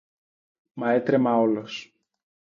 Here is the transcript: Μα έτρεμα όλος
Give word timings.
Μα 0.73 0.89
έτρεμα 0.91 1.33
όλος 1.39 1.95